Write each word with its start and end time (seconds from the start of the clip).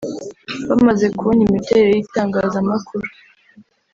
bamaze 0.67 1.05
kubona 1.17 1.41
imiterere 1.47 1.89
y’itangazamakuru 1.95 3.05